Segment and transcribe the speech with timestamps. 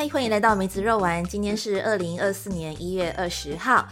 [0.00, 1.22] 嗨，欢迎来到梅子肉丸。
[1.22, 3.86] 今天是二零二四年一月二十号。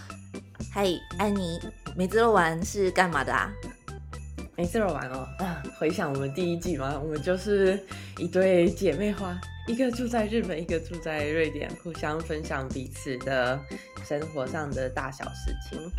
[0.72, 0.86] 嗨，
[1.18, 1.60] 安妮，
[1.94, 3.52] 梅子肉丸是干嘛的啊？
[4.56, 7.78] 梅子肉丸哦，啊，回想我们第一季嘛，我们就是
[8.16, 13.60] 一对姐妹花，一个住在日本，一个住在瑞典，互相分享彼此的
[14.02, 15.92] 生活上的大小事情。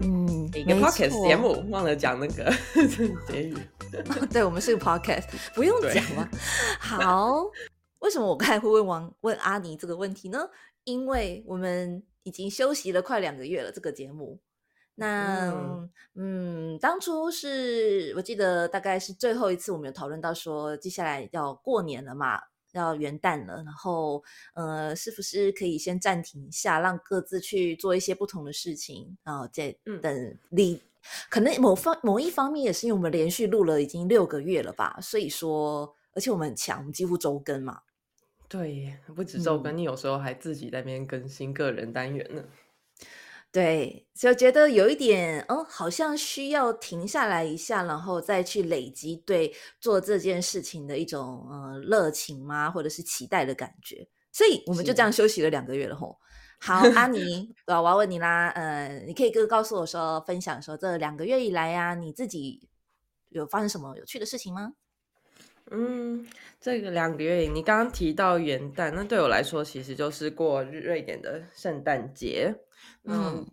[0.00, 2.52] 嗯，一个 podcast 节目，忘了讲那个
[3.28, 3.56] 结语。
[4.28, 6.28] 对，我们是个 podcast，不用讲了。
[6.80, 7.44] 好。
[8.02, 10.48] 为什么我刚才会问王问阿尼这个问题呢？
[10.84, 14.40] 因为我们已经休息了快两个月了，这个节目。
[14.96, 22.40] 那嗯，当初是我记得大概是最后一次，我们有讨论到说，接下来要过年了嘛，
[22.72, 24.22] 要元旦了，然后
[24.54, 30.82] 呃，是不是可以先暂停一下，让各自去做一些不同的事情，然后再等你。
[31.30, 37.80] 可能某方某一方面也是因为我们连续录了已经六个月了吧，所以说，而且我们很强，我们几乎周更嘛。
[38.52, 42.44] 对，不止周更，你有时候还自己在那边更新个人单元呢。
[43.50, 54.06] 对，就觉得有一点，哦，好像需要停下来一下，然后再去累积对做这件事情的一种呃热情吗，或者是期待的感觉。
[54.30, 56.18] 所以我们就这样休息了两个月了吼。
[56.60, 62.68] 好，阿尼， 我要问你啦，呃，你可以跟告诉我说，分享说这两个月以来呀，你自己
[63.30, 64.74] 有发生什么有趣的事情吗？
[65.74, 66.26] 嗯，
[66.60, 72.54] 这个两个月，你刚刚提到元旦，那对我来说其实就是过瑞典的圣诞节。
[73.04, 73.46] 嗯，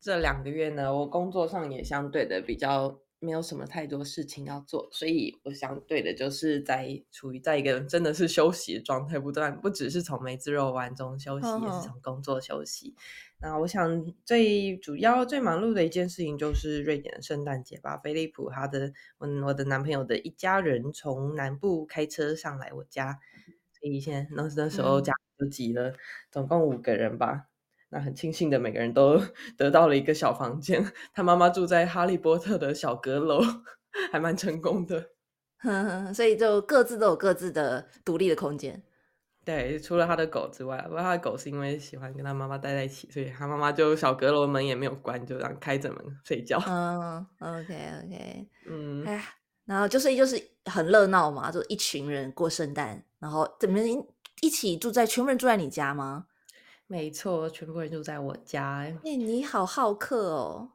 [0.00, 12.94] 这两个月呢，我工作上也相对的比较没有什么太多事情要做，所以我相对的就是在处于在一个真的是休息的状态，不断不只是从梅子肉丸中休息，也是从工作休息。
[13.40, 17.96] 那我想最主要、最忙碌的一件事情就是瑞典的圣诞节吧。
[17.98, 23.18] 菲利普他的，嗯，我的男朋友的一家人从南部开车上来我家，
[23.72, 25.92] 所以现在那那时候家就挤了，
[26.30, 27.48] 总共五个人吧。
[27.94, 29.22] 那很庆幸的，每个人都
[29.56, 30.84] 得到了一个小房间。
[31.12, 33.40] 他妈妈住在哈利波特的小阁楼，
[34.10, 35.10] 还蛮成功的。
[36.12, 38.82] 所以就各自都有各自的独立的空间。
[39.44, 46.60] 对，除了他的狗之外，不过他的狗是因为喜欢跟他妈妈待在一起，所以他妈妈就小阁楼门也没有关，就让开着门睡觉。
[46.66, 49.22] 嗯，OK OK，嗯，哎，
[49.66, 53.78] 然后就是就是很热闹嘛，就一群人过圣诞，然后怎么
[54.40, 56.26] 一起住在全部人住在你家吗？
[56.94, 58.86] 没错，全部人住在我家。
[59.02, 60.70] 哎，你好好客哦。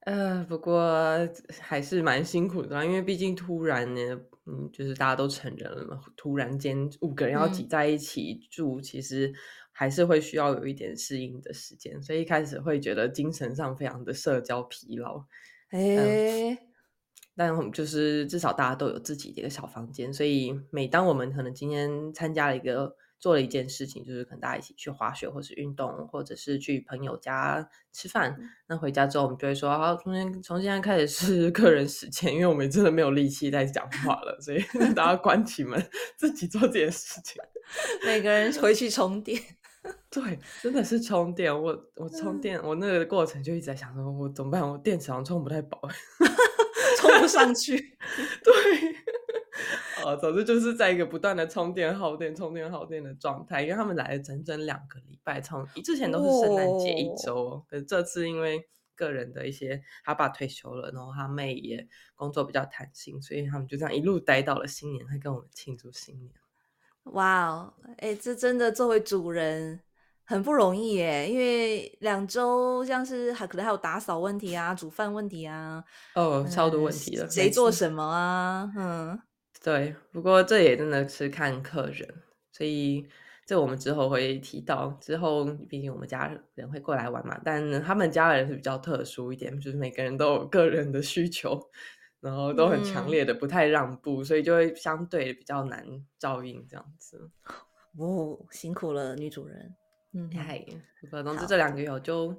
[0.00, 1.16] 呃，不过
[1.60, 4.20] 还是蛮辛苦的，因为毕竟突然呢。
[4.46, 9.32] 嗯，就是大家都成人了嘛，突然间五个人要挤在一起住，其实
[9.70, 15.24] 还是会需要有一点适应的时间，所以一开始会觉得精神上非常的社交疲劳。
[15.70, 16.58] 哎，
[17.36, 22.96] 但我们就是至少大家都有自己的一个小房间，所以每当我们可能今天参加了一个。
[23.18, 28.36] 做了一件事情，就是跟大家一起去滑雪，或是运动，或者是去朋友家吃饭。
[28.66, 34.62] 那回家之后，我们就会说：“好，从现从现在开始是 个人时间，因为我们真的没有力气再讲话了，所以
[34.94, 35.82] 大家关起门
[36.16, 37.42] 自己做这件事情。
[38.04, 39.40] 每个人回去充电。
[40.10, 41.52] 对，真的是充电。
[41.54, 44.66] 我我充电，我那个过程就一直在想说，我怎么办？
[44.68, 45.80] 我电池好像充不太饱，
[46.98, 47.96] 充不上去。
[48.42, 48.52] 对。
[50.04, 66.30] 哦，总之就是在一个不断的充电耗电、充电耗电的状态，因为他们来了整整两个礼拜，从之前都是圣诞节一周，可是这次因为个人的一些，他爸退休了，然后他妹也工作比较弹性，所以他们就这样一路待到了新年，还跟我们庆祝新年。
[67.04, 69.80] 哇哦，哎，这真的作为主人
[70.24, 75.82] 很不容易耶，因为两周像是还可能还有打扫问题啊、煮饭问题啊，
[76.14, 78.70] 哦，超多问题了，谁做什么啊？
[78.76, 79.18] 嗯。
[79.64, 82.06] 对，不过这也真的是看客人，
[82.52, 83.08] 所以
[83.46, 84.90] 这我们之后会提到。
[85.00, 91.58] 之后毕竟我们家人会过来玩嘛，但他们家人是比较特殊一点，就是每个人都有个人的需求，
[92.20, 95.82] 然后都很强烈的不太让步，所以就会相对比较难
[96.18, 97.30] 照应这样子。
[97.96, 99.74] 哦，辛苦了女主人。
[100.12, 100.62] 嗯，嗨，
[101.10, 102.36] 总之这两个月就。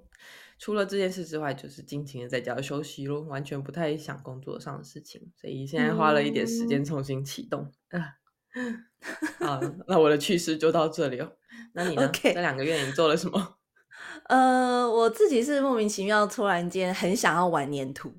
[0.57, 7.71] 除了这件事之外，就是尽情的在家休息咯，完全不太想工作上的事情，所以现在花了一点时间重新启动。
[7.89, 11.31] 啊， 那我的趣事就到这里哦。
[11.73, 12.09] 那你呢？
[12.13, 13.57] 这两个月你做了什么？
[14.29, 18.13] 呃，我自己是莫名其妙，突然间很想要玩粘土，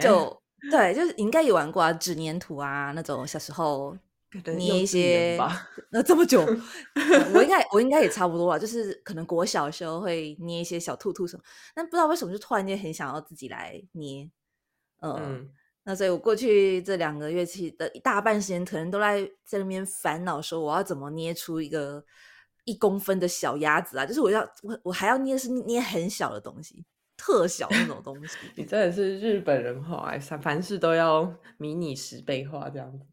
[0.00, 3.96] 就对，就是应该有玩过啊，纸粘土啊，那种小时候。
[4.56, 5.38] 捏一些，
[5.90, 6.40] 那这么久，
[7.34, 11.42] 我应该我应该也差不多了，就是可能国小的时候会捏一些小兔兔什么，
[11.74, 14.28] 但不知道为什么就突然间很想要自己来捏，
[15.02, 15.48] 嗯，
[15.84, 22.04] 那所以我过去这两个月期的一大半时间，可能都在在那边烦恼说我要怎么捏出一个
[22.64, 26.84] 一公分的小鸭子啊，就是我要我我还要捏是捏很小的东西，
[27.16, 28.36] 特小那种东西。
[28.56, 33.04] 你真的是日本人化，哎，凡事都要迷你十倍化这样子。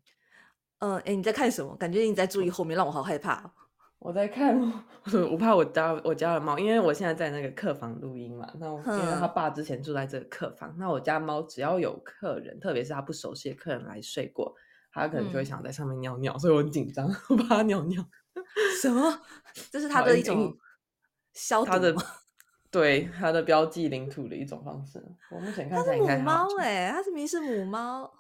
[0.82, 1.76] 嗯，哎，你在看什么？
[1.78, 3.52] 感觉你在注意后面，让我好害怕。
[4.00, 4.60] 我在看，
[5.32, 8.48] 我怕我家我家的猫，因为我现在在那个客房录音嘛。
[8.60, 14.56] 那因为他爸之前住在这个客房，那我家猫只要有客人，特别是他不熟悉的客人来睡过，
[14.92, 18.04] 他可能就会想在上面尿尿，所以我很紧张， 我怕它尿尿。
[18.82, 19.22] 什么？
[19.72, 20.52] 这是它的一种
[21.34, 21.96] 消毒的，
[22.72, 25.00] 对它的标记领土的一种方式。
[25.30, 28.12] 我目前看起来应该母猫哎，它是明是母猫。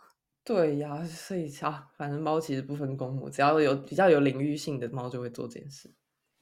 [0.43, 5.93] 对呀，所以啊，反正猫其实不分公母，只要有比较有领域性的猫就会做这件事。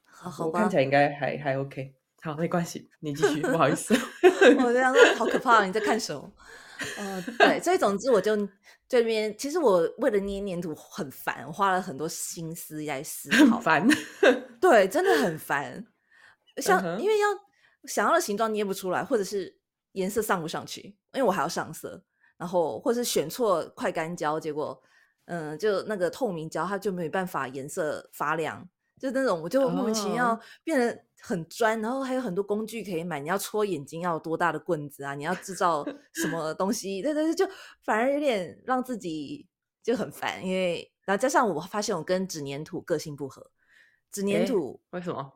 [0.05, 1.93] 好好，我看起来应该还还 OK。
[2.21, 3.41] 好，没关系，你继续。
[3.41, 3.93] 不好意思，
[4.63, 6.31] 我这样说好可 怕，你在看什么？
[6.97, 8.35] 嗯，对，所以总之我就
[8.87, 13.59] 这边，其实我为了捏黏土很烦，我花了很多心思在思考。
[13.59, 13.85] 烦，
[14.61, 15.85] 对，真的很烦。
[16.57, 17.27] 像因为要
[17.83, 19.57] 想要的形状捏不出来，或者是
[19.93, 20.81] 颜色上不上去，
[21.13, 22.01] 因为我还要上色。
[22.39, 24.81] 然后，或是选错快干胶，结果，
[25.25, 28.65] 嗯，就那个透明胶，它就没办法颜色发亮，
[28.97, 31.81] 就那种，我就莫名其妙变得很专。
[31.81, 35.13] 然后还有很多工具可以买，你要戳眼睛要多大的棍子啊？
[35.15, 37.01] 你要制造什么东西？
[37.01, 37.45] 对对对，就
[37.83, 39.45] 反而有点让自己
[39.83, 40.42] 就很烦。
[40.42, 43.51] 因为然后加上我发现我跟纸粘土个性不合，
[44.09, 45.33] 纸粘土为什么？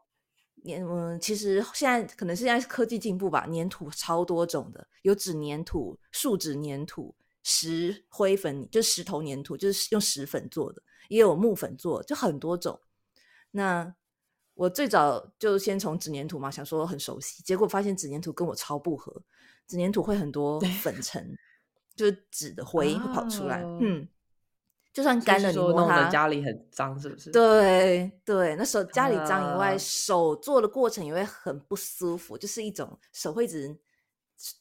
[0.65, 7.13] 粘嗯，其实现在可能是现在科技进步吧，粘土超多种的，有纸粘土、树脂粘土、
[7.43, 12.79] 石灰粉，就石头粘土，就是用石粉做的，也有木粉做，就很多种。
[13.51, 13.93] 那
[14.53, 19.21] 我最早就先从纸粘土嘛，想说很熟悉，结果发现纸粘土跟我超不合，
[19.67, 21.37] 纸粘土会很多粉尘，
[21.95, 24.07] 就是纸的灰会跑出来，嗯。
[24.93, 27.31] 就算干了，你摸它家里很脏，是不是？
[27.31, 33.75] 对对，那手家里脏以外，手做的过程也会很不舒服，就是一种手会一直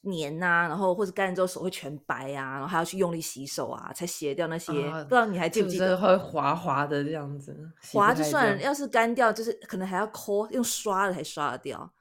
[0.01, 4.71] 黏呐，然后或者干了之后手会全白啊，然后还要去用力洗手啊，才洗掉那些。
[5.03, 5.95] 不知道你还记不记得？
[5.95, 7.55] 会滑滑的这样子，
[7.91, 11.93] 滑就算，要是干掉，就是可能还要抠，用刷的才刷得掉。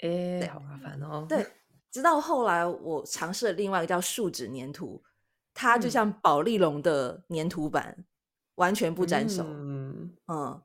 [0.00, 1.24] 哎，好麻烦哦。
[1.28, 1.46] 对，
[1.92, 5.00] 直到后来我尝试了另外一个叫树脂粘土。
[5.56, 8.04] 它就像宝丽龙的粘土板，
[8.56, 9.42] 完全不沾手。
[9.46, 10.60] 嗯哦，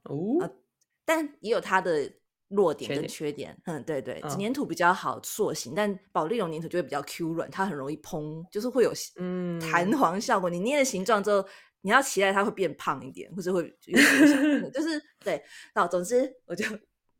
[1.06, 2.12] 但也有它的
[2.50, 3.58] 弱点跟缺点。
[3.64, 10.50] 嗯，对对，纸粘土比较好塑形，但宝丽龙粘土就会比较 Q 软，它很容易蓬，就是会有嗯弹簧效果。
[10.50, 11.48] 你捏的形状之后，
[11.80, 13.96] 你要期待它会变胖一点，或者会 就
[14.82, 15.42] 是对。
[15.74, 16.66] 那总之，我就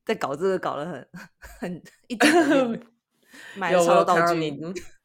[0.06, 1.08] 在搞这个，搞得很
[1.40, 2.86] 很一点
[3.56, 4.60] 买超道具。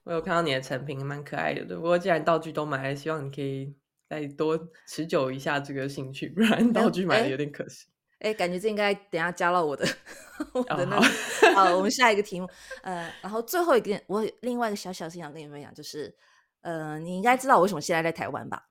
[0.07, 1.65] 我有看到你的成品，蛮可爱的。
[1.75, 3.75] 不过既然道具都买了，希望你可以
[4.09, 4.57] 再多
[4.87, 7.89] 持久一下这个兴趣，不然道具买的有点可惜。
[8.21, 9.85] 哎，感觉这应该等下加到我的
[10.55, 11.01] 我的那
[11.57, 12.49] 好，我们下一个题目。
[12.83, 16.15] 呃，然后最后一个，我另外一个小小心想跟你分享，就是
[16.61, 18.69] 呃，你应该知道我为什么现在在台湾吧？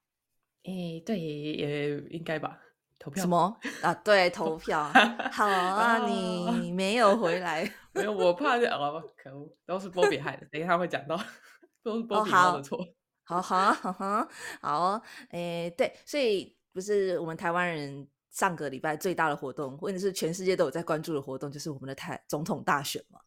[0.63, 2.61] 哎，对，也应该吧。
[3.05, 3.93] 投票什么啊？
[3.93, 4.91] 对， 投票。
[5.31, 7.71] 好啊，你没有回来。
[7.93, 10.47] 没有，我怕哦，可恶，都是波比害的。
[10.51, 11.15] 等一下会讲到，
[11.83, 12.83] 都是波比猫的错。
[13.23, 14.27] 好好好好
[14.59, 23.19] 好，诶，对，所以不是我们台湾人上个礼拜最大的活动，或者是全世界都有在关注的活动，就是我们的台总统大选嘛。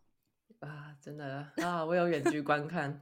[0.59, 3.01] 啊，真的啊，我有远距观看。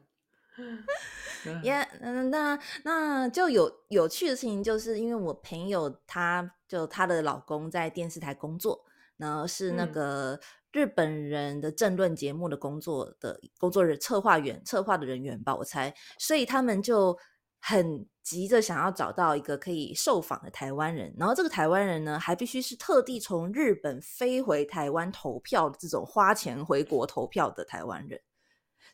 [1.62, 8.84] 也，嗯，那那就有有趣的事情，就是因为我朋友她就她的老公在电视台工作，
[9.16, 10.38] 然后是那个。
[10.72, 17.16] 日本人的政论节目的工作的工作人策划员策划的人员吧，我猜，所以他们就
[17.58, 28.20] 很急着想要找到一个可以受访的台湾人，然后这个台湾人呢，还必须是特地从日本飞回台湾投票的这种花钱回国投票的台湾人，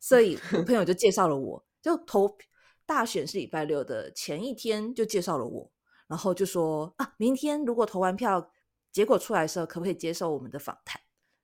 [0.00, 2.38] 所以我朋友就介绍了我，就投
[2.87, 5.69] 大选是礼拜六的前一天就介绍了我，
[6.09, 8.51] 然后就说啊，明天如果投完票
[8.91, 11.01] 结果出来的时候，可不可以接受我们的访谈？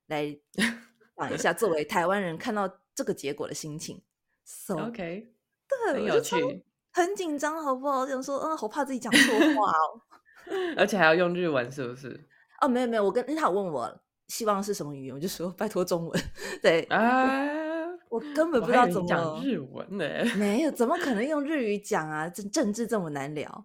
[0.06, 0.38] 来
[1.16, 4.02] 讲一下，作为台湾人看到这个结果的心情。
[4.70, 5.32] OK，
[5.68, 8.06] 对，很有趣，很紧张，好不好？
[8.06, 10.02] 想说，嗯，好怕自己讲错话哦。
[10.78, 12.26] 而且还要用日文，是不是？
[12.62, 16.22] 哦，没有没有，我跟他问我希望是什么语言，我就说拜托中文。
[16.62, 17.46] 对啊，
[18.10, 20.04] 我根本不知道怎么讲日文呢？
[20.36, 22.28] 没有，怎么可能用日语讲啊？
[22.28, 23.64] 政政治这么难聊。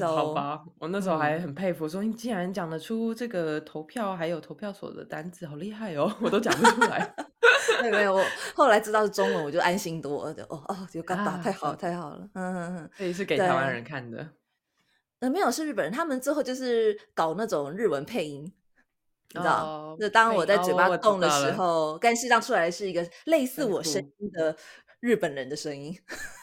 [0.00, 6.12] 好吧，我那时候还很佩服，说你竟然讲得出这个投票还有投票所的单字，好厉害哦！
[6.20, 7.14] 我都讲不出来。
[7.82, 10.34] 没有没有，我后来知道是中文，我就安心多了。
[10.34, 12.28] 就哦哦，有干打，太好太好了。
[12.34, 14.28] 嗯嗯嗯，这也是给台湾人看的。
[15.20, 18.52] 呃，没有是日本人，他们之后就是搞那种日文配音。
[19.34, 19.96] 你知道？
[20.00, 24.56] 就当我在嘴巴动的时候，干事上出来是一个类似我声音的
[25.00, 25.96] 日本人的声音。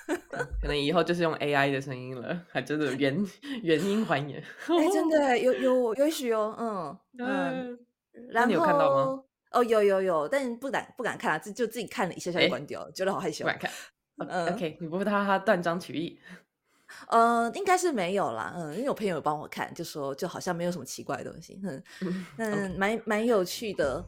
[0.61, 3.17] 可能以后就是用 AI 的声音了，还真的原
[3.63, 4.39] 原音还原。
[4.67, 7.79] 哎，真的有有有许哦，嗯 嗯。
[8.29, 9.23] 然后你有看到吗？
[9.51, 13.43] 哦，有有有，但不敢不敢看啊，就就自己看了一下下就关掉了，觉得好害羞。
[13.43, 13.71] 不敢看。
[14.17, 16.19] 嗯，OK，你不怕他断章取义？
[17.07, 21.83] 呃，应该是没有啦，嗯，因为我朋友帮我看，就说就好像没有什么奇怪的东西，嗯，
[22.37, 24.03] 嗯，蛮蛮有趣的。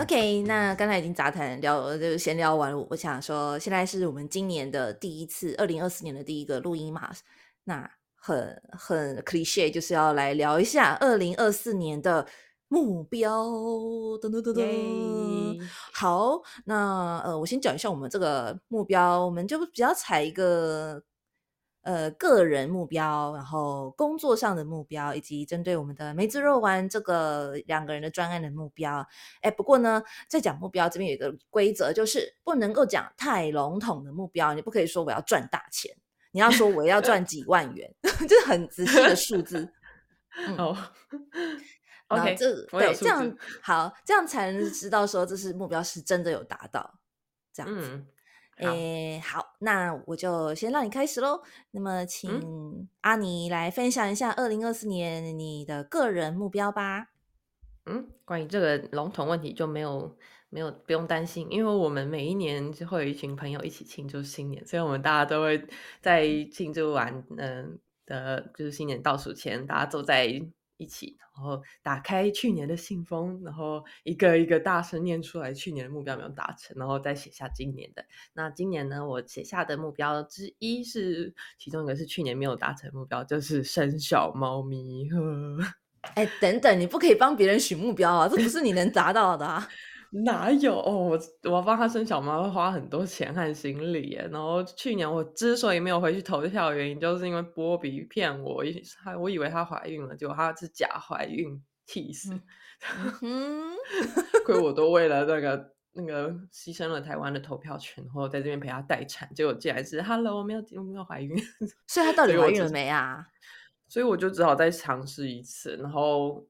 [0.00, 7.10] OK，那刚才已经杂谈聊，就闲聊完，我想说，现在是我们今年的第一次，二零二四年的第一个录音嘛，
[7.64, 12.26] 那很很 cliche，就是要来聊一下二零二四年的。
[12.68, 13.46] 目标，
[14.20, 15.60] 噔噔噔噔，
[15.92, 21.02] 好，那呃，我先讲一下我们这个目标，我们就比较采一个
[21.80, 29.06] 呃个人目标，然后工作上的目标，以及针对我们的梅子肉丸这个两个人的专案的目标。
[29.40, 35.90] 哎，不过呢，在讲目标这边有一个规则，就是不能够讲太笼统的目标，你不可以说我要赚大钱，
[36.32, 37.90] 你要说我要赚几万元，
[38.28, 39.66] 就是很仔细的数字。
[40.58, 40.76] 哦。
[42.08, 46.98] OK，这对这样好，这样才能知道说这是目标是真的有达到，
[47.52, 48.04] 这样子。
[48.56, 51.40] 诶，好，那我就先让你开始喽。
[51.70, 57.08] 那么，请阿尼来分享一下二零二四年你的个人目标吧。
[57.86, 65.64] 嗯，关于这个笼统问题就没有没有不用担心，因为我们每一年就会有一群朋友一起庆祝新年，所以我们大家都会
[66.00, 70.26] 在庆祝完嗯的，就是新年倒数前，大家坐在。
[70.78, 78.04] 一起，然后打开去年的信封，然后一个一个大声念出来去年的目标没有达成，然后再写下今年的。
[78.32, 85.08] 那今年呢，我写下的目标之一是，其中一个是去年没有达成目标，就是生小猫咪。
[86.14, 89.68] 哎，等等，你不可以帮别人许目标啊，这不是你能达到的啊。
[90.10, 94.28] 哪有我我帮他生小猫会花很多钱和心力耶。
[94.32, 98.64] 然后去年我之所以没有回去投票，原因就是因为波比骗我，
[99.04, 102.32] 他我以为她怀孕了，结果她是假怀孕，气死！
[103.22, 103.70] 嗯
[104.46, 111.36] 亏我都为了那个那个牺牲了台湾的投票权，然后在这边陪她待产，结果竟然是 Hello，我没有我没有怀孕，
[111.86, 113.26] 所以她到底怀孕了没啊？
[113.88, 116.46] 所以我就只好再尝试一次，然后。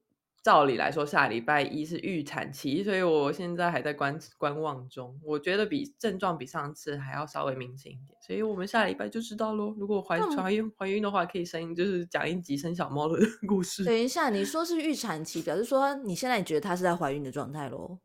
[0.49, 5.15] 照理来说，下礼拜一是预产期，所以我现在还在观观望中。
[5.23, 9.75] 我觉得比症状比上次还要稍微明显一点，所以我们下礼拜就知道喽。
[9.77, 13.85] 如果怀怀孕怀孕的话，可以生就是讲一集生小猫的 故事。
[13.85, 17.99] 等一下，你说是预产期，表示说你现在觉得她是在怀孕的状态喽？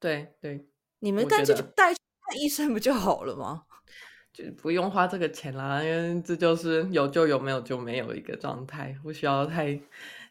[0.00, 0.66] 对对，
[0.98, 3.62] 你们干脆就带去看医生不就好了吗？
[4.34, 9.80] 就不用花这个钱啦，因为这就是有就有，没有就没有一个状态，不需要太。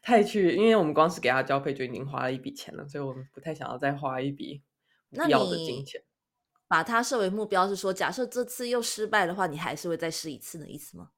[0.06, 4.62] 太去，因为我们光是给他交配就已经花了一笔钱了，所以我们不太想要再花一笔
[5.10, 6.00] 必要的金钱。
[6.68, 11.10] 把它设为目标是说，假设这次又失败的话，你还是会再试一次的意思吗？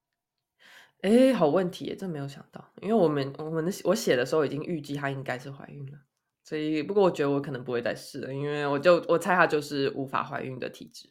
[1.02, 5.98] 哎，好问题，真没有想到，因为我们我们的我写的时候已经预计她应该是怀孕了，
[6.42, 11.10] 所以不过我觉得我可能不会再试了，因为我就我猜她就是无法怀孕的体质。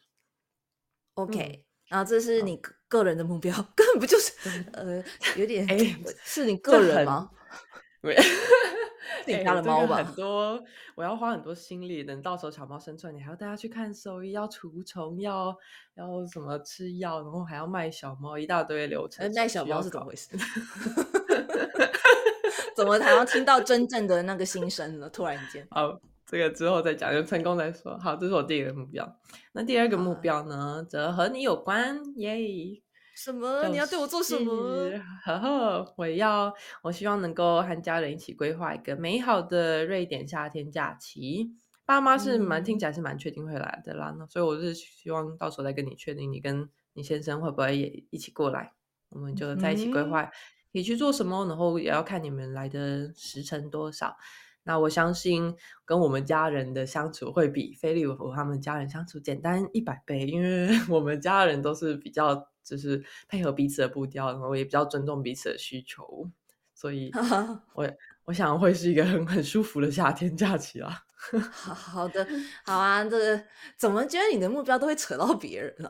[1.13, 4.33] OK，然后这是你个人的目标， 根本不就是
[4.73, 5.03] 呃
[5.35, 7.29] 有点哎，是你个人吗？
[9.25, 10.63] 你家的猫吧，很多，
[10.95, 12.03] 我要花很多心力。
[12.03, 15.53] 等到时候小猫生出来，你还要带它去看兽医，要除虫，要
[15.95, 19.29] 要什么吃药，然后还要卖小猫，一大堆流程。
[19.33, 20.29] 卖小猫是怎么回事？
[22.75, 25.09] 怎么 才要听到真正的那个心声呢？
[25.09, 27.97] 突然间，好，这个之后再讲，就成功再说。
[27.97, 29.17] 好，这是我第一个目标。
[29.51, 32.81] 那第二个目标呢，则和你有关，耶。
[33.17, 33.67] 什么？
[33.69, 34.91] 你要对我做什么？
[35.25, 41.51] 呵 呵，我要，我希望能够和家人一起规划一个美好的瑞典夏天假期。
[41.83, 48.73] 爸妈是蛮听起来是蛮确定会来的啦，所以我是希望到时候再跟你确定，你跟你先生会不会也一起过来，
[49.09, 50.29] 我们就在一起规划
[50.73, 54.15] 你去做什么，然后也要看你们来的时辰多少。
[54.67, 62.47] 那我相信跟我们家人的相处会比菲利普他们家人相处简单一百倍，因为 我们家人都是比较。
[62.67, 66.29] 就是配合彼此的步调，然后也比较尊重彼此的需求，
[66.75, 67.09] 所以
[67.73, 67.89] 我
[68.25, 70.91] 我想会是一个很很舒服的夏天假期啊。
[71.49, 72.27] 好好的，
[72.65, 73.41] 好啊，这个
[73.77, 75.89] 怎么觉得你的目标都会扯到别人呢？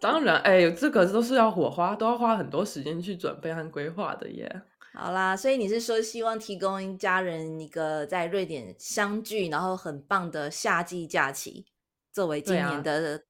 [0.00, 4.62] 当然，哎，这个都是要火花，都要花很多时间去准备和规划的耶。
[4.96, 11.66] 好啦，所以你是说希望提供家人一个在瑞典相聚，然后很棒的夏季假期，
[12.12, 13.24] 作为今年的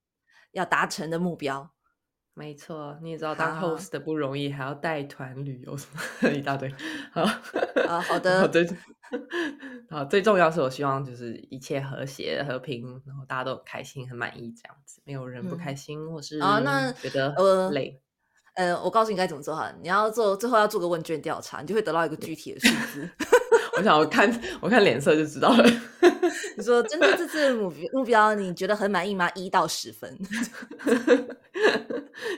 [0.52, 1.72] 要达成的目标。
[2.34, 6.72] 没错，你也知道当 host 的不容易，还要带团旅游什么 一大堆。
[7.10, 7.22] 好
[7.88, 8.68] 啊，好的，最
[9.88, 17.34] 好最重要是我希望就是一切和谐和平，然后大家都很开心、很满意这样子，没有人不开心或是啊，那觉得
[17.70, 17.90] 累。
[17.90, 18.05] 呃，
[18.82, 23.08] 我告诉你该怎么做哈，你要做最后要做个问卷调查，你就会得到一个具体的数字。
[23.76, 25.64] 我想我看我看脸色就知道了。
[26.56, 29.30] 你说针对这次目目标，你觉得很满意吗？
[29.34, 30.18] 一到十分，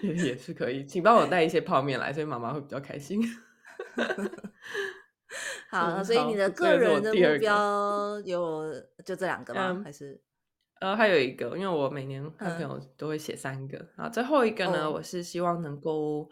[0.02, 3.22] 也 也是可以，请帮我带一些泡面来，所以妈妈会比较开心。
[5.70, 9.80] 好，所以你的个人的目标有就这两个吗？
[9.84, 10.20] 还是
[10.80, 16.28] 呃还有一个，因为我每年跟朋友都会写三个啊，最后一个呢，我是希望能够。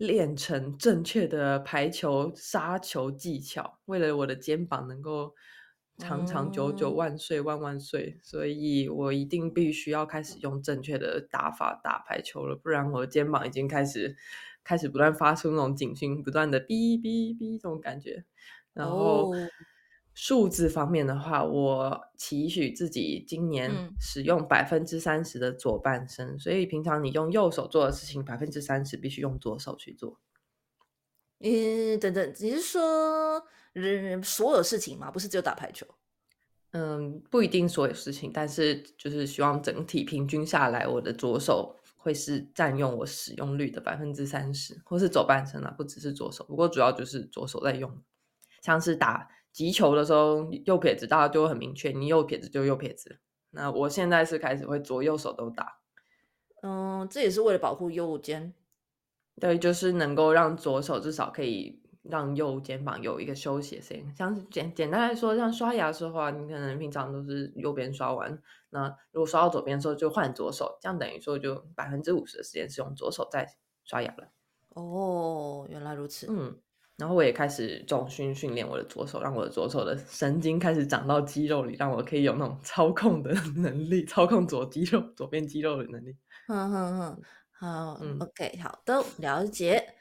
[0.00, 5.34] 练成正确的排球杀球技巧，为了我的肩膀能够
[5.98, 14.16] 长长久久、万岁万万岁，所以我一定必须要开始用正确的打法打排球了，不然我的肩膀已经开始
[14.64, 18.24] 开始不断发出那种警讯，不断的哔哔哔这种感觉，
[18.72, 19.34] 然后。
[20.22, 30.20] 数字方面的话，我期许自己今年使用百分之三十的左半身，所以平常你用右手做的事情，百分之三十必须用左手去做。
[31.38, 35.10] 嗯，等等，你是说人所有事情吗？
[35.10, 35.86] 不是只有打排球？
[36.72, 48.02] 嗯，不一定所有事情，但是就是希望整体平均下来，我的左手会是占用我使用率的百分之三十，或是左半身啊，不只是左手，不过主要就是左手在用，
[48.60, 49.26] 像是打。
[49.52, 53.20] 击球的时候，右撇子大家就会很明确，你右撇子就右撇子。
[53.50, 55.80] 那我现在是开始会左右手都打，
[56.62, 58.54] 嗯，这也是为了保护右肩。
[59.40, 64.14] 对，就是能够让左手至少可以让右肩膀有一个休息的时间。
[64.14, 73.48] 像简简单来说，像刷牙的时候啊，你可能平常都是右边刷完，那如果刷到左边的时候就换左手，这样等于说就百分之五十的时间是用左手在
[73.82, 74.28] 刷牙了。
[74.68, 76.28] 哦，原来如此。
[76.30, 76.56] 嗯。
[77.00, 86.14] 然后我也开始重训训练我的左手，让我的左手的神经开始长到肌肉里，让我可以有那种操控的 能力，操控左肌肉、左边肌肉的能力。
[86.48, 89.94] 嗯嗯嗯，好，嗯，OK，好的，了解。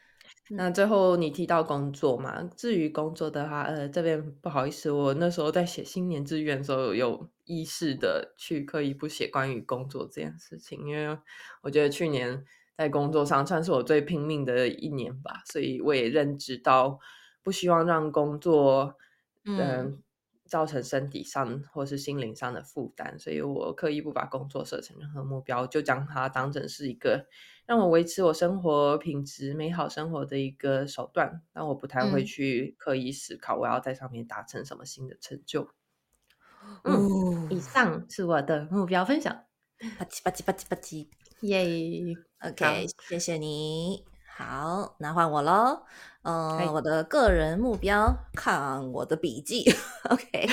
[0.49, 2.43] 那最后你提到工作嘛？
[2.57, 11.17] 至于工作的话，呃，这边不好意思，我那时候在写新年志愿的时候，有意识的去刻意不写关于工作这件事情，因为
[11.61, 12.45] 我觉得去年。
[12.79, 16.97] 在工作上算是我最拼命的一年吧，所以我也认知到
[17.43, 18.95] 不希望让工作
[19.43, 20.01] 嗯
[20.45, 27.27] 造成身体上或是心灵上的负担，所以我刻意不把工作设成任何目标，就将它当成是一个
[27.65, 31.41] 让我维持我生活品质、美好生活的一个手段。
[31.51, 35.67] 但我不太会去刻意思考我要在上面达成什么新的成就。
[36.85, 39.35] 嗯，以上是我的目标分享。
[39.97, 41.09] 吧唧吧唧吧唧吧唧，
[41.41, 44.05] 耶！OK，谢谢你。
[44.37, 45.83] 好，那换我喽。
[46.23, 49.63] 嗯，我的个人目标，看我的笔记。
[50.09, 50.51] OK，OK，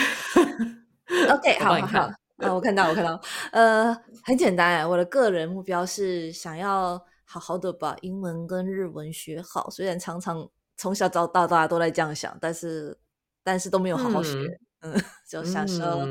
[1.63, 2.01] 好好好。
[2.39, 3.21] 啊，我看到，我看到。
[3.53, 9.71] 呃，很简单哎，我的个人目标是想要好好的把英文跟日文学好。
[9.71, 12.99] 虽然常常从小到大大家都在这样想，但是
[13.43, 14.59] 但是都没有好好学。
[14.81, 14.95] 嗯，
[15.29, 16.07] 就想说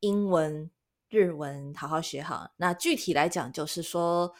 [0.00, 0.70] 英文。
[1.08, 4.34] 日文好好学好，那具体来讲就是说，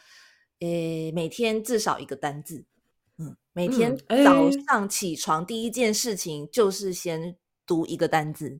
[0.59, 2.65] 诶，每天至少一个单字，
[3.17, 8.59] 嗯，每天早上起床第一件事情就是先读一个单字，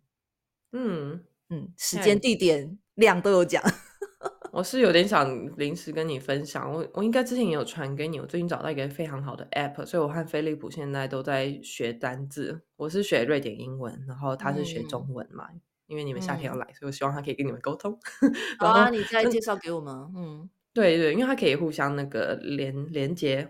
[0.72, 3.64] 嗯嗯，时间、地点、量都有讲。
[4.52, 15.48] 我是有点想临时跟你分享，我我应该之前也有传给你，我最近找到一个非常好的 app，所以我和飞利浦现在都在学单字，我是学瑞典英文，然后他是学中文嘛。
[15.86, 17.98] 因为你们夏天要来，所以我希望他可以跟你们沟通。
[18.60, 19.96] 好啊，你再介绍给我们。
[20.18, 23.50] 嗯，对对，因为它可以互相那个连连接，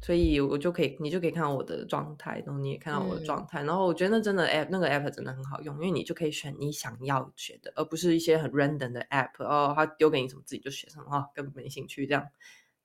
[0.00, 3.64] 所以我就可以，你就可以看到我的状态，然后你也看到我的状态。
[3.64, 9.42] 然后我觉得那真的 app 那个 app 真的很好用，因为你就可以选你想要学的，而不是一些很 random 的 app。
[9.44, 12.24] 哦，它丢给你什么自己就学什么，哦，根本没兴趣这样。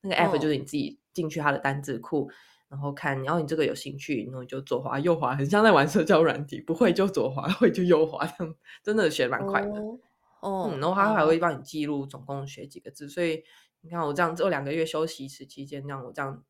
[0.00, 2.28] 那个 app 就是你自己进去它的单字库。
[2.68, 9.68] 然后看，然后你这个有兴趣，然后就左滑右滑，很像在玩社交软体，不会就左滑，会就右滑，这样真的学蛮快的。
[9.68, 9.98] 哦，
[10.42, 13.42] 然后他还会帮你记录总共学几个字，所以
[13.80, 16.42] 你看我这样这两个月休息时期间，让我这样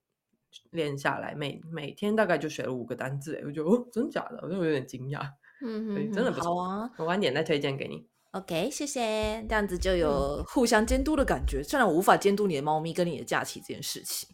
[0.70, 5.20] 练下来，每每天大概就学了五个单字，哎，我觉得哦，真假的，我就有点惊讶，
[5.64, 8.06] 嗯嗯，真的不错啊，我晚点再推荐给你。
[8.32, 11.62] OK，谢谢，这样子就有互相监督的感觉。
[11.62, 14.26] 虽然我无法监督你的猫咪跟你的假期这件事情，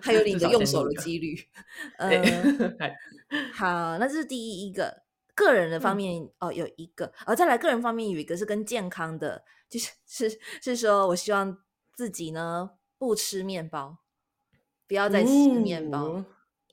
[0.00, 1.34] 还有 你的用手的几率。
[1.98, 2.78] 嗯，
[3.52, 5.02] 好，那这是第一个
[5.34, 11.58] 个人的方面哦，有一个，哦，再来个人方面有一个是跟健康的，就是 是是说我希望
[11.94, 13.98] 自己呢不吃面包，
[14.86, 16.24] 不要再吃面包，哦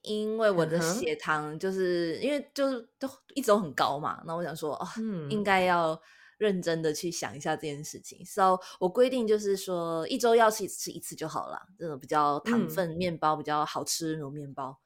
[0.04, 4.24] 因为我的血糖就是因为就是都一直都很高嘛。
[4.26, 4.88] 那我想说，哦，
[5.30, 6.00] 应嗯该要
[6.38, 8.24] 认真的去想一下这件事情。
[8.26, 14.80] So 我规定就是说，一周要吃吃一次就好了，这种比较糖嗯分面包比较好吃那种面包，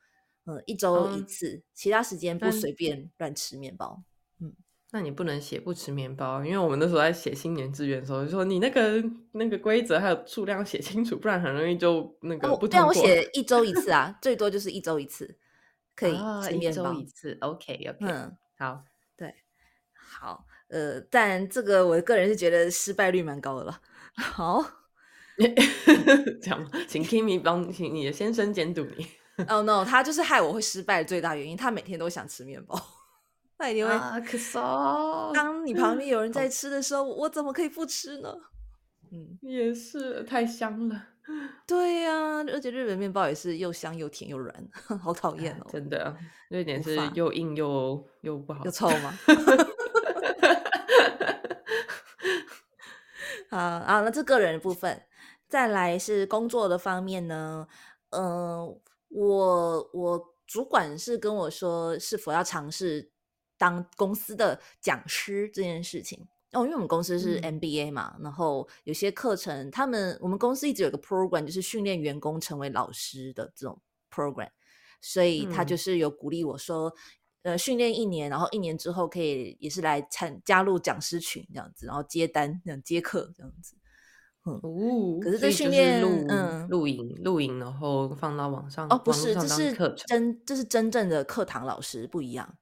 [0.46, 4.04] 嗯，一周一嗯次，其他时间不随便乱吃面包。
[4.40, 4.54] 嗯
[4.94, 9.02] 那你不能写不吃面包，因为我们那时候在写新年志愿的时候，就说你那个
[9.32, 12.94] 那个规则还有数量写清楚，不然很容易就那个哦，对啊，我。
[12.94, 15.38] 写一周一次啊，最多就是一周一次
[15.96, 16.94] 可以啊，一周吃面包。
[16.94, 18.84] 一次，OK OK，嗯，好，
[19.16, 19.34] 对
[19.94, 23.82] 好，呃，但这个我个人是觉得失败率蛮高的了。
[24.16, 24.62] 好，
[26.42, 29.08] 这样吗，请 Kimi 帮，请你的先生监督你。
[29.48, 32.80] 哦、 no，他就是害我会失败的最大原因，他每天都想吃面包，
[33.60, 33.94] 那一定会。
[35.34, 38.34] 当你旁边有人在吃的时候，我怎么可以不吃呢？
[39.12, 41.08] 嗯，也是太香了，
[41.68, 44.70] 对呀、而且日本面包也是又香又甜又软，
[45.02, 46.16] 好讨厌哦，真的，
[46.50, 48.66] 瑞典是又硬又又不好吃。
[48.66, 49.18] 又臭吗？
[53.50, 55.04] 好啊，那这个人的部分，
[55.50, 57.68] 再来是工作的方面呢。
[58.12, 58.80] 嗯、
[59.12, 63.12] 我我主管是跟我说，是否要尝试
[63.58, 66.28] 当公司的讲师这件事情。
[66.54, 73.82] 哦，因为我们公司是嗯 MBA 嘛，然后有些课程，他们我们公司一直有个 program，就是训练员工成为老师的这种
[74.14, 74.50] program，
[75.00, 76.94] 所以他就嗯是有鼓励我说，
[77.44, 83.76] 呃，训练一年，然后一年之后可以也是来参加入讲师群这样子，然后接单这样接课这样子。
[84.44, 86.68] 哦，可是这训练录嗯。
[86.68, 89.74] 录影录影，然后放到网上哦，不是，这是
[90.08, 92.58] 真这是真正的课堂老师不一样，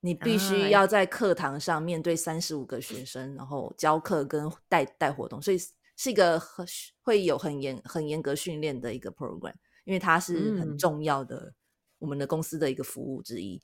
[0.00, 6.66] 你必啊须要在课堂上面对三十五个学生，然后教课跟带带活动，所以是是一个很
[7.02, 10.78] 会有很严很严格训练的一个 program，因为它是很嗯。
[10.78, 11.52] 重要的
[11.98, 13.60] 我们的公司的一个服务之一。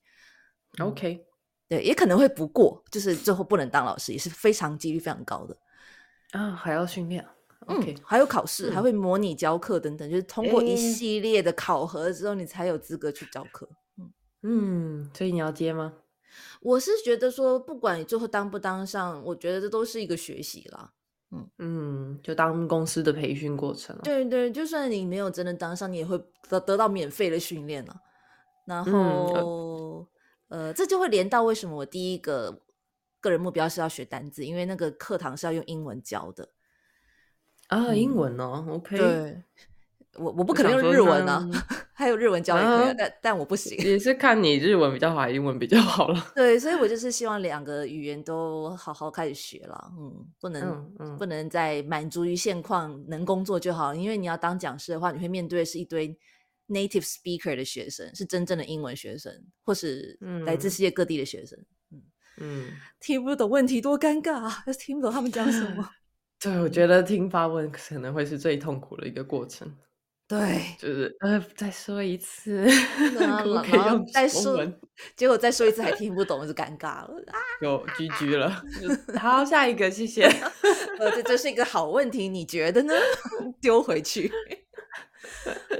[0.79, 1.25] 嗯 OK
[1.69, 5.57] 对，也可能会不过，就是最后不能当老师，也是非常几率非常高的。
[6.33, 7.27] 啊，还要训练
[7.69, 13.69] 嗯，还有考试，还嗯会模拟教课等等，就是通过一系列的考核之后，你才有资格去教课。
[14.43, 15.93] 嗯，所以你要接吗？
[16.61, 20.93] 我是觉得说，不管你最后当不当上，我觉得这都是一个学习啦。
[21.33, 24.03] 嗯嗯，就当公司的培训过程了。
[24.05, 26.17] 对对，就算你没有真的当上，你也会
[26.49, 27.97] 得得到免费的训练了。
[28.65, 30.07] 然嗯后，
[30.49, 32.63] 呃，这就会连到为什么我第一个
[33.21, 36.49] 个人目标是要学单字，因为那个课堂是要用英文教的。
[37.69, 39.43] 啊，英文哦，OK，嗯对，
[40.23, 43.77] 我我不可能用日文啊那， 还有日文教也可以但但我不行。
[43.79, 46.27] 也是看你日文比较好，还是英文比较好了。
[46.35, 53.95] 对，所以我就是希望两个语言都好好开始学了，嗯，不能、嗯嗯不能再满足于现况，能工作就好。
[53.95, 56.17] 因为你要当讲师的话，你会面对的是一堆
[56.69, 59.33] native speaker 的学生，是真正的英文学生，
[59.65, 61.59] 或是来自嗯世界各地的学生，
[62.39, 62.69] 嗯，
[63.01, 65.91] 听不懂问题多尴尬啊， 听不懂他们讲什么。
[66.41, 69.75] 对，我觉得听发问可能会是最痛苦的一个过程，
[70.29, 72.63] 对，就是呃，再说一次，
[73.19, 73.63] 然后
[74.13, 74.63] 再说
[75.17, 77.39] 结果再说一次还听不懂，就尴尬了啊！
[77.63, 78.63] 有 GG 了。
[78.81, 80.25] 就 好，下一个，谢谢。
[80.99, 82.93] 呃，这这是一个好问题，你觉得呢？
[83.61, 84.31] 丢回去。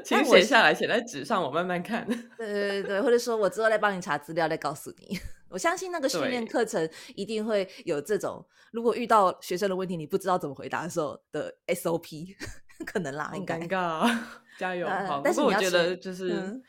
[0.05, 2.07] 请写下来，写在纸上，我慢慢看。
[2.39, 5.19] 对对对，或者说我之后再帮你查资料，再告诉你。
[5.49, 12.35] 我相信那个训练对课程一定会有这种，如果遇到学生的问题，你不知道怎么回答的时候的 SOP，
[12.87, 13.69] 可能啦，好应该尴。
[13.69, 14.87] 尬啊， 加油！
[15.23, 16.63] 但是我觉得就是嗯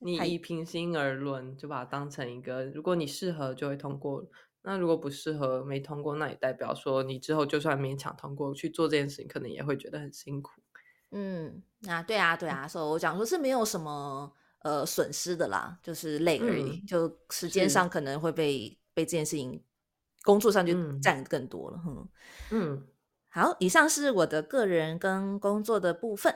[0.00, 4.22] 你以平心而论，就把它当成一个，如果你适合就会通过，
[4.62, 10.50] 那如果不适合没通过，那也代表说你之后就算勉强通过去做这件事情，可能也会觉得很辛苦。
[11.12, 14.32] 嗯，啊，对啊，对啊，所以我讲说是没有什么
[14.64, 19.62] 呃损失的啦，就是累而已，嗯就时间上可能会被被这件事情
[20.22, 21.80] 工作上就嗯占更多了。
[21.86, 22.08] 嗯，
[22.50, 22.86] 嗯，
[23.28, 26.34] 好，以上是我的个人跟工作的部分。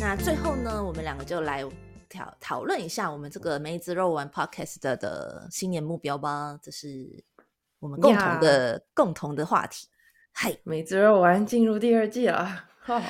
[0.00, 1.62] 那最后呢，我们两个就来
[2.08, 7.22] 讨讨论一下我们这个梅子肉丸 Podcast 的的新年目标吧，这是
[7.78, 9.86] 我们共同呀的共同的话题。
[10.32, 13.02] 嗨梅子肉丸进入第二季了，哦，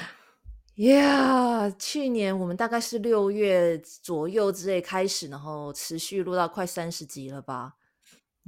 [0.78, 7.74] 呀去年我们大概是六月左右之类开始，然后持续录到快三十集了吧？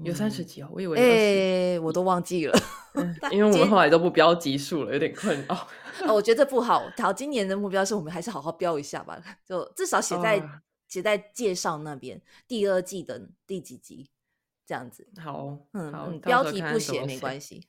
[0.02, 2.58] 有三十嗯集哦，我以为有二哎、我都忘记了。
[3.30, 5.68] 因为我们后来都不标集数了，有点困扰。
[6.08, 6.90] 哦，我觉得这不好。
[6.96, 10.48] 好，今年的目标是我们还是好好标一下吧，就至少写在、哦
[10.90, 14.10] 写在介绍那边，第二季的第几集
[14.66, 15.06] 这样子。
[15.22, 17.64] 好，嗯好，嗯，标题不写没关系。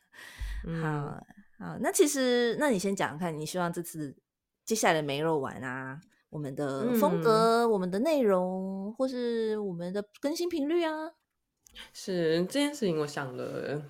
[0.82, 1.24] 好
[1.60, 4.16] 好，那其实那你先讲看，你希望这次
[4.72, 11.12] 接下来的梅肉丸啊，我们的风格、我们的内容，或是我们的更新频率啊？
[11.92, 13.84] 是这件事情，我想了。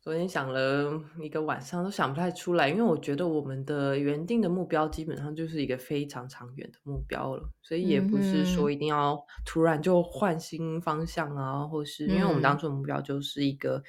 [0.00, 13.82] 昨天想了一个晚上，都想不太出来，因为我觉得我们的原定的目标基本上就是一个非常长远的目标了，所以也不是说一定要突然就换新方向啊，或是因为我们当初的目标就是一个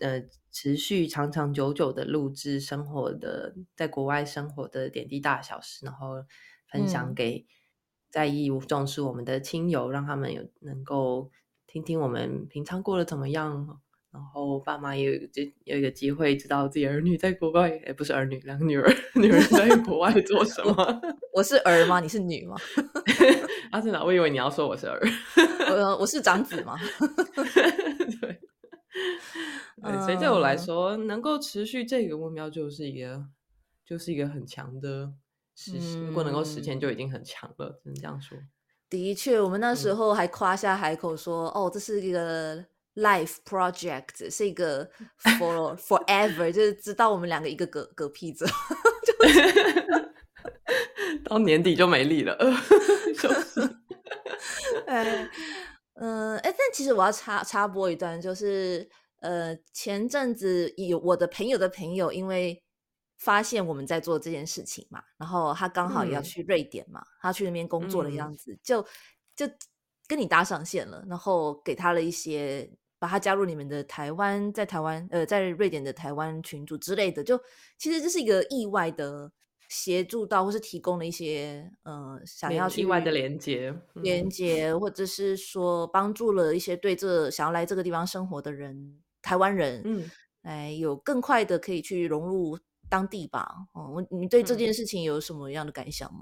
[0.00, 6.16] 呃持续长长久久的录制生活的在国外生活的点滴大小事，然后
[6.70, 7.46] 分享给
[8.10, 11.30] 在意重视我们的亲友，让他们有能够
[11.66, 13.80] 听听我们平常过得怎么样。
[14.12, 21.00] 然后爸妈也有就有一个机会知道自己儿女在国外，也不是儿女，两个女儿， 女儿在国外做什么？
[21.32, 22.00] 我是儿吗？
[22.02, 22.56] 你是女吗？
[23.70, 24.02] 阿是哪？
[24.02, 25.00] 我以为你要说我是儿。
[25.70, 26.76] 我我是长子吗？
[28.20, 28.40] 对。
[30.02, 33.24] 所以对我来说，能够持续这个目标，就是一个
[33.84, 35.12] 就是一个很强的
[35.54, 36.00] 实现。
[36.06, 37.80] 如果能够实现，就已经很强了。
[37.82, 38.38] 只能这样说。
[38.88, 42.64] 的确，我们那时候还夸下海口说：“哦，这是一个。”
[42.96, 44.84] Life project 是一个
[45.38, 48.44] for forever， 就是知道我们两个一个嗝嗝屁者，
[51.24, 52.36] 到年底就没力了。
[53.16, 53.60] 就是，
[54.86, 55.30] 哎，
[56.00, 58.88] 嗯，哎，但其实我要插插播一段，就是
[59.20, 62.62] 呃，前阵子有我的朋友的朋友，因为
[63.18, 68.82] 发现我们在做这件事情嘛，然后他刚好也要去瑞典嘛，他去那边工作的样子，就
[69.36, 69.46] 就
[70.08, 72.70] 跟你搭上线了，然后给他了一些。
[73.00, 77.40] 把他加入你们的台湾，在台湾呃，在瑞典的台湾群组之类的，就
[77.78, 79.32] 其实这是一个意外的
[79.70, 90.10] 协助到，或是提供了一些呃想要去意外的连接连接，或者是说帮助了一些对这想要来这个地方生活的人，台湾人，嗯，
[90.42, 92.58] 哎，有更快的可以去融入
[92.90, 93.48] 当地吧。
[93.72, 96.20] 哦，你对这件事情有什么样的感想吗？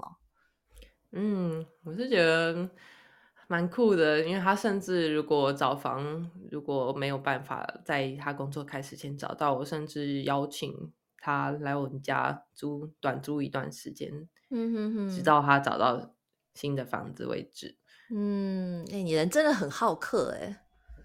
[1.11, 2.69] 嗯，我是觉得。
[3.51, 10.71] 蛮酷的，因为他甚至如果找房如果没有办法在他工作开始前找到，我甚至邀请
[11.19, 14.11] 他来我们家租短租一段时间，
[14.49, 16.15] 嗯哼哼，直到他找到
[16.53, 17.77] 新的房子为止。
[18.11, 20.63] 嗯，哎，你人真的很好客哎。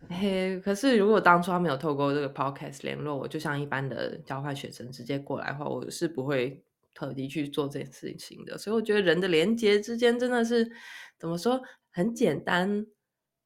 [0.08, 8.58] 嘿，可是如果当初他没有透过这个 podcast 联络我，就像一般的交换学生直接过来的话，我是不会特地去做这件事情的。
[8.58, 10.70] 所以我觉得人的连接之间真的是
[11.18, 11.60] 怎么说？
[11.90, 12.86] 很简单，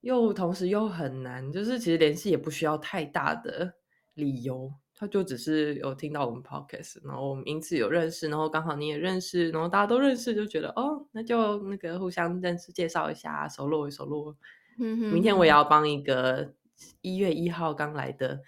[0.00, 3.74] 又同时又很难，就是其实联系也不需要太大的
[4.14, 14.36] 理由，他就只是有听到我们 podcast，然后我们因此有认识，然后刚好你也认识，然后大家都认识，就觉得哦，那就那个互相认识，介绍一下，熟络熟络。
[14.76, 16.52] 明天我也要帮一个
[17.00, 18.40] 一月一号刚来的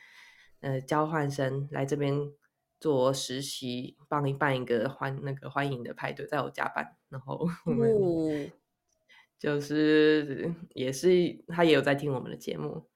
[0.61, 2.19] 呃交换生来这边
[2.81, 8.51] 做实习，帮你办一个欢那个欢迎的派对，在我加班，然后我们。
[9.41, 11.09] 就是也是
[11.49, 12.87] 他也有在听我们的节目，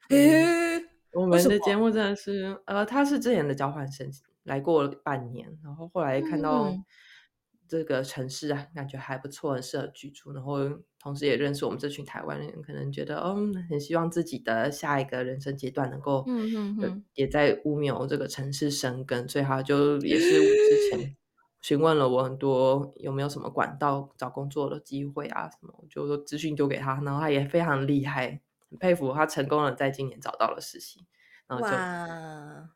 [1.14, 4.10] 我们的节目真的是呃，他是之前的交换生
[4.42, 6.72] 来过半年，然后后来看到
[7.68, 10.58] 这个城市啊，感觉还不错，很适合居住，然后
[10.98, 13.36] 同时也认识我们这群台湾人，可能觉得哦，
[13.70, 21.16] 很希望自己的下一个人生阶段能够嗯嗯嗯，也在乌苗这个城市生根，所以他就也是之前。
[21.64, 28.42] 询问了我很多有没有什么管道找工作的机会啊什么，我就说资讯丢给他，然后他也非常厉害，
[28.74, 31.06] 很佩服他成功了在今年找到了实习，
[31.46, 31.64] 然后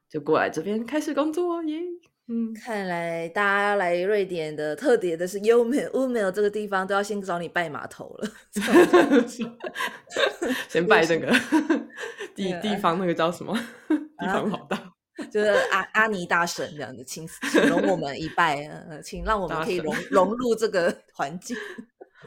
[0.08, 1.80] 就就过来这边开始工作耶。
[2.30, 8.30] 嗯，看来大家来瑞典的特别的是优美乌梅尔这个地方都要先找你拜码头了，
[10.68, 11.34] 先 拜那个
[12.34, 13.58] 地地方那个叫什么
[13.88, 14.92] 地方老大。
[15.32, 21.56] 就是阿阿尼大神这样子，请请容我们一拜，呃，请让我们可以融融入这个 环境。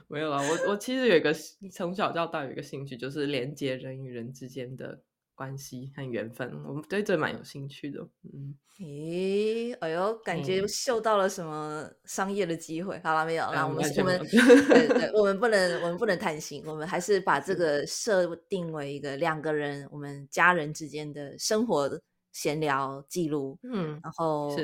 [0.07, 1.33] 没有啊，我我其实有一个
[1.71, 4.99] 从小到大有一个兴趣，就是连接人与人之间的
[5.35, 8.01] 关系和缘分，我们对这蛮有兴趣的。
[8.33, 12.99] 嗯，咦，哎呦，感觉嗅到了什么商业的机会？
[13.03, 13.49] 好了没有？
[13.51, 22.01] 那我们我们对对，我们不能我们不能贪心，我们还是把这个设定为一个两个人我们家人之间的生活的。
[22.33, 24.55] 闲聊记录，嗯，然后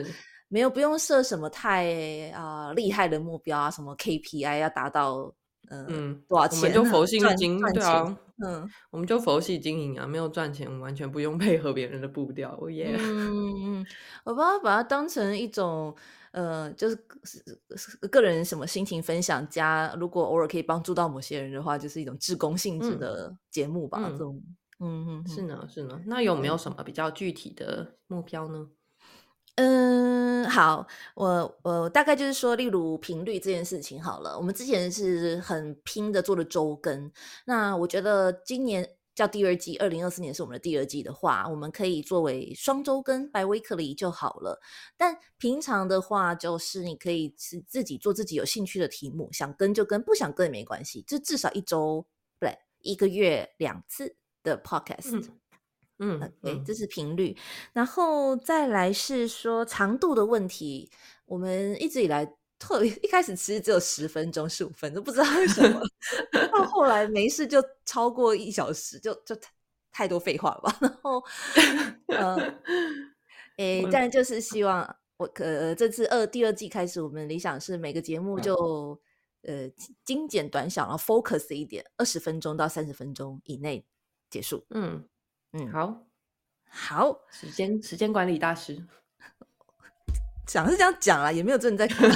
[0.48, 5.34] 没有不用设什么太啊厉害的目标啊，什么 KPI 要达到，
[5.70, 6.60] 嗯，多少钱？
[6.60, 13.86] 我们就佛系经营，对啊，嗯，我们就佛系经营啊，没有赚钱，完全不用配合别人的步调，哦耶，嗯嗯，
[14.26, 15.94] 我把它把它当成一种，
[16.32, 16.96] 呃，就是
[18.10, 24.42] 个人什么心情分享加，如果偶尔可以帮助到某些人的话，就是一种志工性质的节目吧，这种。
[24.80, 28.68] 嗯嗯，是呢是呢，那有没有什么比较具体的目标呢？
[29.60, 37.12] 嗯，好，我我大概就是说，例如频率这件事情好了，我们之前是很拼的做了周更，
[37.46, 44.62] 那我觉得今年叫第二季，二零二四年是我们的第二季的话，我们可以作为双周更 by weekly 就好了。
[44.96, 52.06] 但平常的话，就是你可以是自己做自己有兴趣的题目，想跟就跟，不想跟也没关系，就至少一周
[52.38, 55.28] 不对，一个月两次的 podcast。
[56.00, 57.36] ，OK，这是频率，
[57.74, 60.90] 然后再来是说长度的问题。
[61.26, 62.26] 我们一直以来
[62.60, 65.82] 特别 一开始其实只有十分钟、十五分钟，不知道为什么
[66.54, 69.36] 到后来没事就超过一小时，就就
[69.92, 70.78] 太多废话了吧。
[70.82, 71.24] 然后，
[72.08, 72.54] 呃，
[73.58, 79.00] 诶，但就是希望我可这次二第二季开始，我们理想是每个节目就
[79.42, 79.68] 呃
[80.06, 83.86] 精简短小，然后 focus 一点，二十分钟到三十分钟以内
[84.30, 84.64] 结束。
[84.70, 85.04] 嗯。
[85.54, 86.06] 嗯，好，
[86.70, 88.86] 好，时间时间管理大师，
[90.46, 92.10] 讲是这样讲啊，也没有真的在看。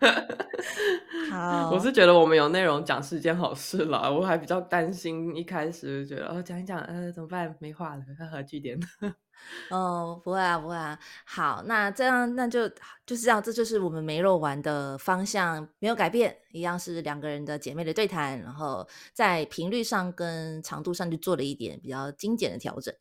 [1.30, 7.54] 好，我是觉得我们有内容讲是一件好事了，我还比较担心，一开始觉得哦讲一讲，呃，怎么办？
[7.58, 8.78] 没话了，要何据点？
[9.70, 10.98] 哦，不会啊，不会啊。
[11.24, 12.68] 好，那这样那就
[13.04, 22.94] 就是这样，这就是我们没肉丸的方向没有改变，一样是两个人的姐妹的对谈，然后在频率上跟长度上就做了一点比较精简的调整，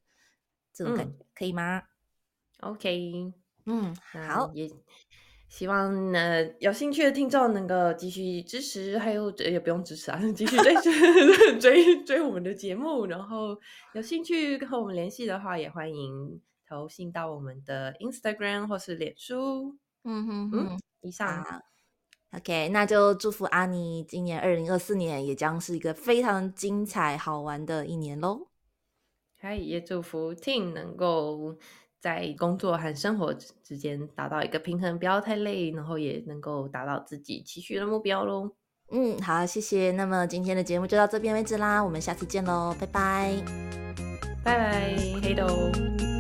[0.73, 1.82] 这种感觉可以吗
[2.60, 3.34] ？OK，
[3.65, 3.95] 嗯，
[4.28, 4.69] 好，也
[5.56, 10.76] 希望呢有兴趣的听众能够继续支持，还有也不用支持啊， 继续追
[11.58, 13.58] 追追我们的节目，然后
[13.94, 19.78] 有兴趣和我们联系的话，也欢迎投信到我们的 Instagram 或是脸书。
[20.04, 21.63] 嗯哼哼，以上
[22.34, 28.50] ，OK，那就祝福阿妮今年二零二四年也将是一个非常精彩好玩的一年喽。
[29.39, 31.58] 嗨，也祝福 Ting 能够。
[32.06, 38.52] 在工作和生活之间达到一个平衡，不要太累，然后也能够达到自己期许的目标喽。
[38.91, 39.89] 嗯，好，谢谢。
[39.89, 43.36] 那么今天的节目就到这边为止啦，我们下次见喽，拜拜，
[44.44, 46.14] 拜拜，黑豆。